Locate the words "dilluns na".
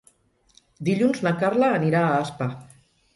0.87-1.33